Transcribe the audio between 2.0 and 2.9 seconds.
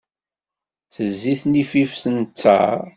n ttaṛ.